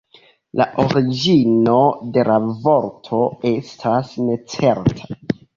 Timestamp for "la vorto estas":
2.31-4.13